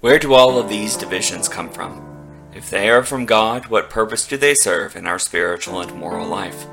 [0.00, 2.04] Where do all of these divisions come from?
[2.54, 6.28] If they are from God, what purpose do they serve in our spiritual and moral
[6.28, 6.66] life?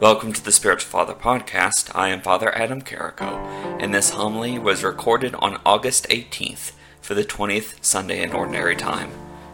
[0.00, 1.90] Welcome to the Spiritual Father podcast.
[1.94, 3.38] I am Father Adam Carrico,
[3.80, 9.10] and this homily was recorded on August 18th for the 20th Sunday in Ordinary Time.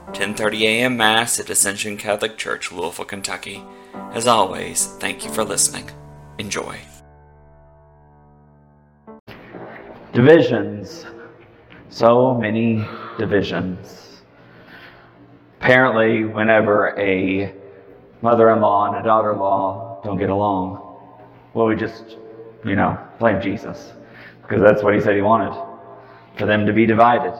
[0.08, 0.96] 10:30 a.m.
[0.98, 3.62] Mass at Ascension Catholic Church, Louisville, Kentucky.
[4.12, 5.90] As always, thank you for listening.
[6.38, 6.78] Enjoy.
[10.12, 11.06] Divisions.
[11.92, 12.82] So many
[13.18, 14.22] divisions.
[15.60, 17.52] Apparently, whenever a
[18.22, 20.96] mother in law and a daughter in law don't get along,
[21.52, 22.16] well, we just,
[22.64, 23.92] you know, blame Jesus.
[24.40, 25.52] Because that's what he said he wanted
[26.38, 27.38] for them to be divided.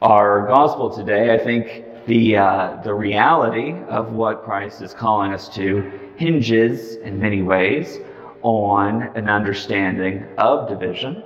[0.00, 5.48] Our gospel today, I think the, uh, the reality of what Christ is calling us
[5.56, 7.98] to hinges in many ways
[8.42, 11.24] on an understanding of division,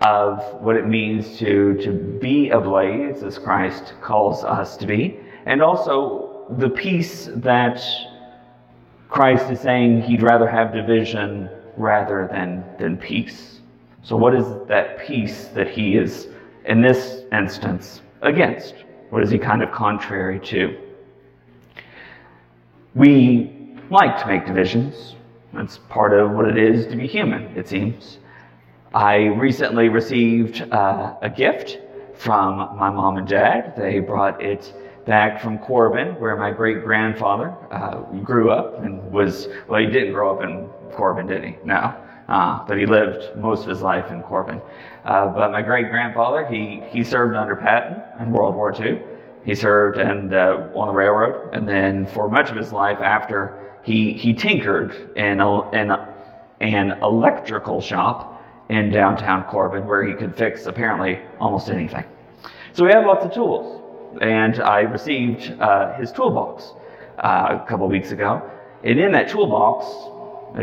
[0.00, 5.62] of what it means to, to be ablaze as Christ calls us to be, and
[5.62, 7.82] also the peace that
[9.08, 13.60] Christ is saying he'd rather have division rather than, than peace.
[14.02, 16.28] So, what is that peace that he is,
[16.64, 18.74] in this instance, against?
[19.10, 20.78] What is he kind of contrary to?
[22.94, 25.16] We like to make divisions.
[25.52, 28.18] That's part of what it is to be human, it seems.
[28.92, 31.78] I recently received uh, a gift
[32.14, 33.74] from my mom and dad.
[33.76, 34.74] They brought it
[35.06, 40.12] back from Corbin, where my great grandfather uh, grew up and was, well, he didn't
[40.12, 41.56] grow up in Corbin, did he?
[41.64, 41.94] No.
[42.28, 44.60] Uh, but he lived most of his life in Corbin.
[45.04, 49.00] Uh, but my great grandfather, he, he served under Patton in World War II.
[49.44, 54.14] He served and, on the railroad, and then for much of his life after, he,
[54.14, 56.12] he tinkered in, a, in a,
[56.60, 58.38] an electrical shop
[58.70, 62.04] in downtown Corbin where he could fix apparently almost anything.
[62.72, 63.82] So he had lots of tools,
[64.22, 66.72] and I received uh, his toolbox
[67.18, 68.48] uh, a couple weeks ago,
[68.84, 69.86] and in that toolbox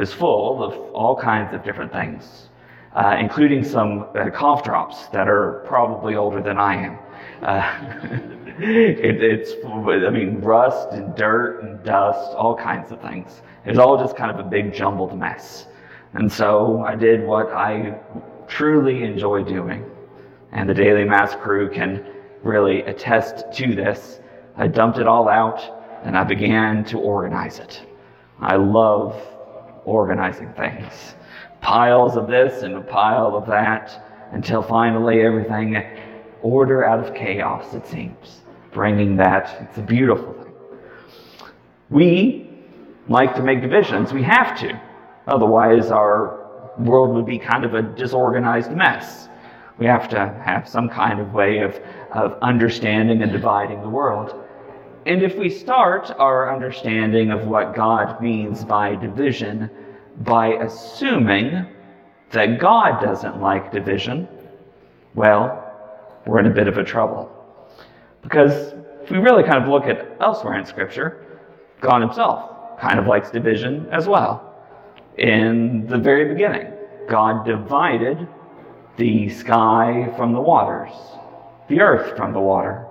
[0.02, 2.50] is full of all kinds of different things,
[2.96, 6.98] uh, including some uh, cough drops that are probably older than I am.
[7.42, 8.10] Uh,
[8.60, 13.42] it, it's, I mean, rust and dirt and dust, all kinds of things.
[13.66, 15.68] It's all just kind of a big jumbled mess.
[16.14, 18.00] And so I did what I
[18.48, 19.86] truly enjoy doing.
[20.52, 22.06] And the Daily Mass crew can
[22.44, 24.20] really attest to this.
[24.56, 25.62] I dumped it all out
[26.04, 27.82] and I began to organize it.
[28.40, 29.16] I love
[29.86, 31.16] organizing things.
[31.62, 35.84] Piles of this and a pile of that until finally everything
[36.42, 38.42] order out of chaos, it seems
[38.72, 39.58] bringing that.
[39.62, 40.54] It's a beautiful thing.
[41.90, 42.50] We
[43.10, 44.14] like to make divisions.
[44.14, 44.80] We have to.
[45.28, 46.46] Otherwise, our
[46.80, 49.30] world would be kind of a disorganized mess.
[49.78, 51.80] We have to have some kind of way of,
[52.12, 54.44] of understanding and dividing the world.
[55.06, 59.70] And if we start our understanding of what God means by division
[60.22, 61.68] by assuming
[62.32, 64.28] that God doesn't like division,
[65.16, 65.64] well,
[66.26, 67.32] we're in a bit of a trouble.
[68.22, 68.74] Because
[69.04, 71.26] if we really kind of look at elsewhere in Scripture,
[71.80, 74.47] God Himself kind of likes division as well.
[75.18, 76.72] In the very beginning,
[77.10, 78.28] God divided
[78.98, 80.94] the sky from the waters,
[81.70, 82.86] the earth from the water,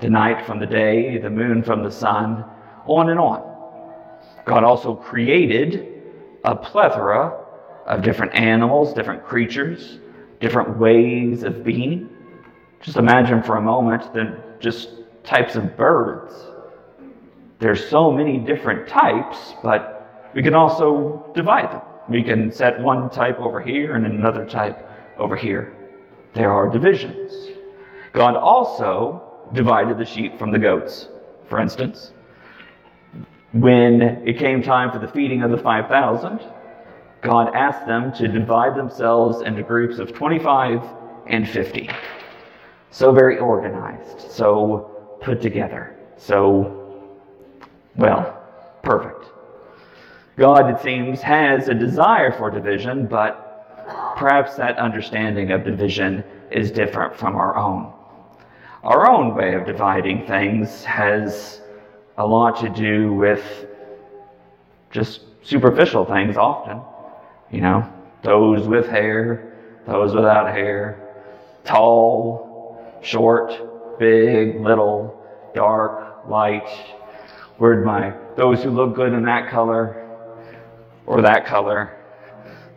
[0.00, 2.44] the night from the day, the moon from the sun,
[2.86, 3.42] on and on.
[4.44, 6.02] God also created
[6.44, 7.44] a plethora
[7.86, 9.98] of different animals, different creatures,
[10.40, 12.08] different ways of being.
[12.82, 14.90] Just imagine for a moment that just
[15.24, 16.34] types of birds.
[17.58, 19.93] There's so many different types, but
[20.34, 21.82] we can also divide them.
[22.08, 25.74] We can set one type over here and another type over here.
[26.34, 27.32] There are divisions.
[28.12, 31.08] God also divided the sheep from the goats,
[31.48, 32.12] for instance.
[33.52, 36.40] When it came time for the feeding of the 5,000,
[37.22, 40.82] God asked them to divide themselves into groups of 25
[41.28, 41.88] and 50
[42.94, 47.02] so very organized, so put together, so,
[47.96, 48.40] well,
[48.84, 49.33] perfect.
[50.36, 56.72] God, it seems, has a desire for division, but perhaps that understanding of division is
[56.72, 57.92] different from our own.
[58.82, 61.60] Our own way of dividing things has
[62.18, 63.66] a lot to do with
[64.90, 66.80] just superficial things often.
[67.52, 67.92] You know,
[68.22, 69.52] those with hair,
[69.86, 70.98] those without hair,
[71.64, 76.68] tall, short, big, little, dark, light.
[77.58, 80.03] Where'd my, those who look good in that color
[81.06, 81.96] or that color,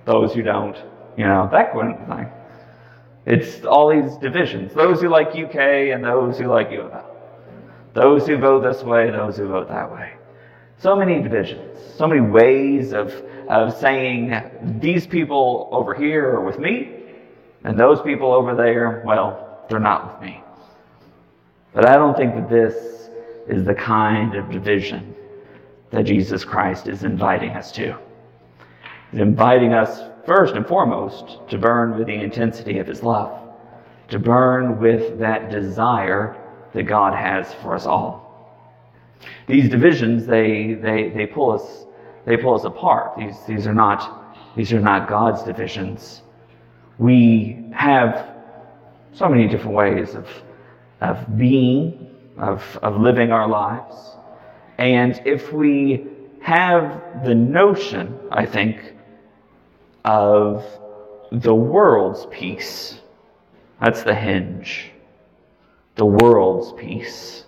[0.06, 0.78] those who don't,
[1.18, 2.32] you know, that kind of thing.
[3.26, 7.18] It's all these divisions those who like UK and those who like U of L.
[7.94, 10.14] Those who vote this way, those who vote that way.
[10.78, 13.12] So many divisions, so many ways of,
[13.50, 16.94] of saying these people over here are with me,
[17.64, 20.44] and those people over there, well, they're not with me.
[21.74, 23.10] But I don't think that this
[23.48, 25.16] is the kind of division
[25.90, 27.98] that Jesus Christ is inviting us to.
[29.14, 33.42] Inviting us, first and foremost, to burn with the intensity of His love,
[34.10, 36.36] to burn with that desire
[36.74, 38.28] that God has for us all.
[39.48, 41.86] These divisions, they, they, they, pull, us,
[42.26, 43.18] they pull us apart.
[43.18, 46.22] These, these, are not, these are not God's divisions.
[46.98, 48.36] We have
[49.14, 50.28] so many different ways of,
[51.02, 53.96] of being, of, of living our lives.
[54.78, 56.08] And if we
[56.42, 58.94] have the notion, I think,
[60.08, 60.64] of
[61.34, 63.02] the world's peace.
[63.82, 64.92] That's the hinge.
[65.96, 67.44] The world's peace.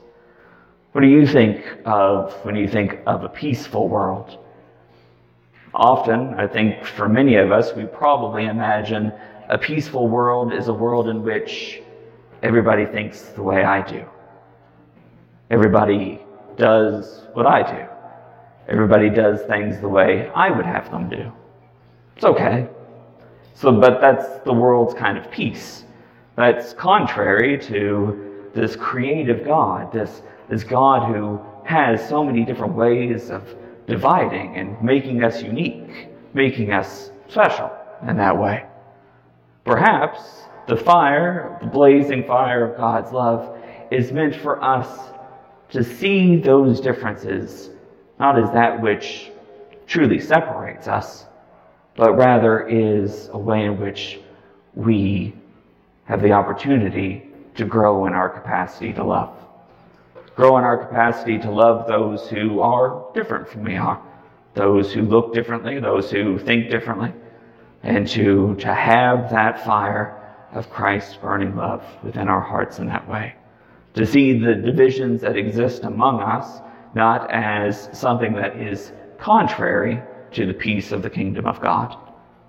[0.92, 4.38] What do you think of when you think of a peaceful world?
[5.74, 9.14] Often, I think for many of us, we probably imagine
[9.48, 11.82] a peaceful world is a world in which
[12.44, 14.04] everybody thinks the way I do.
[15.50, 16.20] Everybody
[16.58, 17.88] does what I do.
[18.68, 21.32] Everybody does things the way I would have them do.
[22.20, 22.68] It's okay.
[23.54, 25.86] So, but that's the world's kind of peace.
[26.36, 33.30] That's contrary to this creative God, this, this God who has so many different ways
[33.30, 33.56] of
[33.88, 37.72] dividing and making us unique, making us special
[38.06, 38.66] in that way.
[39.64, 40.20] Perhaps
[40.68, 43.58] the fire, the blazing fire of God's love,
[43.92, 45.14] is meant for us
[45.70, 47.70] to see those differences
[48.20, 49.32] not as that which
[49.88, 51.26] truly separates us,
[52.00, 54.22] but rather is a way in which
[54.74, 55.36] we
[56.06, 59.38] have the opportunity to grow in our capacity to love.
[60.34, 64.02] Grow in our capacity to love those who are different from we are,
[64.54, 67.12] those who look differently, those who think differently,
[67.84, 70.16] and to, to have that fire
[70.54, 73.36] of Christ's burning love within our hearts in that way.
[73.96, 76.62] To see the divisions that exist among us
[76.96, 80.02] not as something that is contrary
[80.34, 81.96] to the peace of the kingdom of God,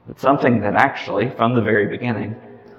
[0.06, 2.36] but something that actually, from the very beginning,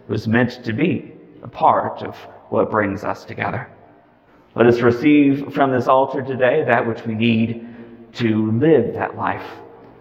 [0.07, 1.13] was meant to be
[1.43, 2.15] a part of
[2.49, 3.69] what brings us together.
[4.55, 7.67] Let us receive from this altar today that which we need
[8.13, 9.49] to live that life,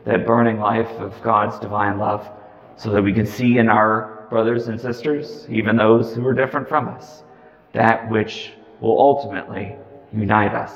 [0.04, 2.28] that burning life of God's divine love,
[2.76, 6.68] so that we can see in our brothers and sisters, even those who are different
[6.68, 7.22] from us,
[7.72, 9.76] that which will ultimately
[10.12, 10.72] unite us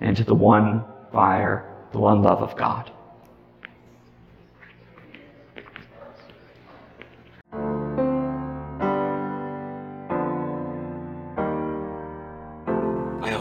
[0.00, 2.92] into the one fire, the one love of God.